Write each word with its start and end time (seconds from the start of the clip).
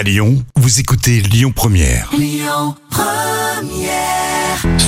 À 0.00 0.02
Lyon, 0.02 0.42
vous 0.56 0.80
écoutez 0.80 1.20
Lyon 1.20 1.52
Première. 1.54 2.10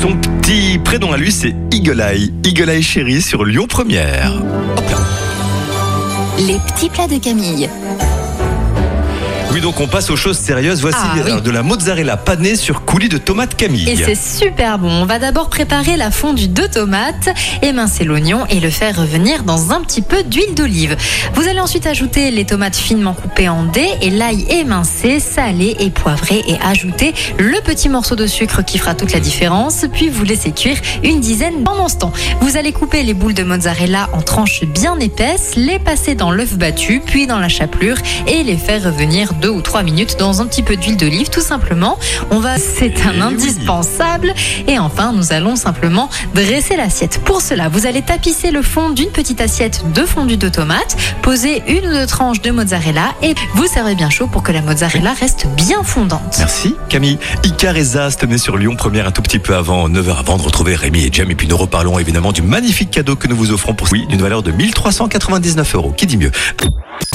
Son 0.00 0.16
petit 0.16 0.78
prénom 0.78 1.12
à 1.12 1.18
lui, 1.18 1.30
c'est 1.30 1.54
Eagle 1.70 2.00
Eye. 2.00 2.32
Eagle 2.42 2.70
Eye 2.70 2.82
chéri 2.82 3.20
sur 3.20 3.44
Lyon 3.44 3.66
Première. 3.68 4.32
Hop 4.34 4.90
là. 4.90 4.96
Les 6.38 6.58
petits 6.58 6.88
plats 6.88 7.06
de 7.06 7.18
Camille. 7.18 7.68
Oui, 9.54 9.60
donc 9.60 9.78
on 9.80 9.86
passe 9.86 10.10
aux 10.10 10.16
choses 10.16 10.36
sérieuses. 10.36 10.80
Voici 10.80 10.98
Ah, 11.00 11.14
oui. 11.24 11.30
euh, 11.30 11.40
de 11.40 11.50
la 11.52 11.62
mozzarella 11.62 12.16
panée 12.16 12.56
sur 12.56 12.84
coulis 12.84 13.08
de 13.08 13.18
tomates 13.18 13.54
Camille. 13.54 13.88
Et 13.88 13.94
c'est 13.94 14.16
super 14.16 14.80
bon. 14.80 14.90
On 14.90 15.06
va 15.06 15.20
d'abord 15.20 15.48
préparer 15.48 15.96
la 15.96 16.10
fondue 16.10 16.48
de 16.48 16.66
tomates, 16.66 17.28
émincer 17.62 18.02
l'oignon 18.02 18.46
et 18.50 18.58
le 18.58 18.68
faire 18.68 18.98
revenir 18.98 19.44
dans 19.44 19.70
un 19.70 19.80
petit 19.82 20.02
peu 20.02 20.24
d'huile 20.24 20.54
d'olive. 20.56 20.96
Vous 21.34 21.46
allez 21.46 21.60
ensuite 21.60 21.86
ajouter 21.86 22.32
les 22.32 22.44
tomates 22.44 22.74
finement 22.74 23.14
coupées 23.14 23.48
en 23.48 23.62
dés 23.62 23.88
et 24.02 24.10
l'ail 24.10 24.44
émincé, 24.50 25.20
salé 25.20 25.76
et 25.78 25.90
poivré 25.90 26.42
et 26.48 26.56
ajouter 26.60 27.14
le 27.38 27.60
petit 27.60 27.88
morceau 27.88 28.16
de 28.16 28.26
sucre 28.26 28.64
qui 28.64 28.78
fera 28.78 28.96
toute 28.96 29.12
la 29.12 29.20
différence. 29.20 29.84
Puis 29.92 30.08
vous 30.08 30.24
laissez 30.24 30.50
cuire 30.50 30.78
une 31.04 31.20
dizaine 31.20 31.62
pendant 31.62 31.88
ce 31.88 31.98
temps. 31.98 32.12
Vous 32.40 32.56
allez 32.56 32.72
couper 32.72 33.04
les 33.04 33.14
boules 33.14 33.34
de 33.34 33.44
mozzarella 33.44 34.08
en 34.14 34.20
tranches 34.20 34.64
bien 34.64 34.98
épaisses, 34.98 35.52
les 35.54 35.78
passer 35.78 36.16
dans 36.16 36.32
l'œuf 36.32 36.54
battu, 36.58 37.00
puis 37.04 37.28
dans 37.28 37.38
la 37.38 37.48
chapelure 37.48 37.98
et 38.26 38.42
les 38.42 38.56
faire 38.56 38.82
revenir 38.82 39.32
deux 39.44 39.50
ou 39.50 39.60
trois 39.60 39.82
minutes 39.82 40.16
dans 40.18 40.40
un 40.40 40.46
petit 40.46 40.62
peu 40.62 40.74
d'huile 40.74 40.96
d'olive 40.96 41.28
tout 41.28 41.42
simplement. 41.42 41.98
On 42.30 42.40
va, 42.40 42.56
c'est 42.56 42.94
un 43.02 43.12
Eh 43.18 43.20
indispensable. 43.20 44.32
Et 44.66 44.78
enfin, 44.78 45.12
nous 45.12 45.34
allons 45.34 45.54
simplement 45.54 46.08
dresser 46.34 46.76
l'assiette. 46.76 47.20
Pour 47.22 47.42
cela, 47.42 47.68
vous 47.68 47.86
allez 47.86 48.00
tapisser 48.00 48.50
le 48.50 48.62
fond 48.62 48.88
d'une 48.88 49.10
petite 49.10 49.42
assiette 49.42 49.84
de 49.92 50.06
fondu 50.06 50.38
de 50.38 50.48
tomates, 50.48 50.96
poser 51.20 51.62
une 51.68 51.86
ou 51.86 51.92
deux 51.92 52.06
tranches 52.06 52.40
de 52.40 52.50
mozzarella 52.52 53.12
et 53.22 53.34
vous 53.54 53.66
servez 53.66 53.94
bien 53.94 54.08
chaud 54.08 54.28
pour 54.28 54.42
que 54.42 54.50
la 54.50 54.62
mozzarella 54.62 55.12
reste 55.12 55.46
bien 55.58 55.82
fondante. 55.82 56.36
Merci 56.38 56.74
Camille. 56.88 57.18
Icar 57.44 57.76
et 57.76 57.84
Zaz 57.84 58.16
tenaient 58.16 58.38
sur 58.38 58.56
Lyon 58.56 58.76
Première 58.76 59.08
un 59.08 59.10
tout 59.10 59.22
petit 59.22 59.38
peu 59.38 59.54
avant 59.54 59.90
9h 59.90 60.20
avant 60.20 60.38
de 60.38 60.42
retrouver 60.42 60.74
Rémi 60.74 61.04
et 61.04 61.10
Jam. 61.12 61.30
Et 61.30 61.34
puis 61.34 61.48
nous 61.48 61.58
reparlons 61.58 61.98
évidemment 61.98 62.32
du 62.32 62.40
magnifique 62.40 62.90
cadeau 62.90 63.14
que 63.14 63.28
nous 63.28 63.36
vous 63.36 63.52
offrons 63.52 63.74
pour 63.74 63.88
oui, 63.92 64.06
d'une 64.06 64.22
valeur 64.22 64.42
de 64.42 64.52
1399 64.52 65.74
euros. 65.74 65.92
Qui 65.94 66.06
dit 66.06 66.16
mieux? 66.16 66.32